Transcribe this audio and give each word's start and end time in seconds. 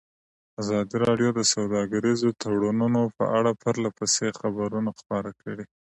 ازادي 0.61 0.95
راډیو 1.05 1.29
د 1.37 1.41
سوداګریز 1.53 2.21
تړونونه 2.41 3.01
په 3.17 3.25
اړه 3.37 3.51
پرله 3.61 3.89
پسې 3.97 4.27
خبرونه 4.41 4.89
خپاره 4.99 5.31
کړي. 5.41 5.65